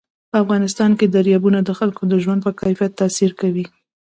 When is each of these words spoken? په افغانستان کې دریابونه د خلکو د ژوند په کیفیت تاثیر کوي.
په 0.31 0.35
افغانستان 0.43 0.91
کې 0.99 1.05
دریابونه 1.15 1.59
د 1.63 1.69
خلکو 1.79 2.01
د 2.07 2.13
ژوند 2.23 2.39
په 2.43 2.51
کیفیت 2.61 2.91
تاثیر 3.01 3.31
کوي. 3.41 3.65